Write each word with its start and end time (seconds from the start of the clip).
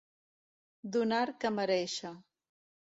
Donar 0.97 1.21
que 1.45 1.55
merèixer. 1.61 2.17